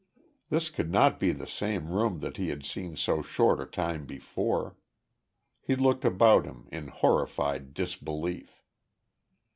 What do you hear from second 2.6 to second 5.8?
seen so short a time before. He